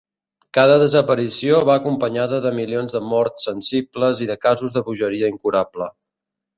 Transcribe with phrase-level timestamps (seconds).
[0.57, 5.97] Cada desaparició va acompanyada de milions de morts sensibles i de casos de bogeria incurable.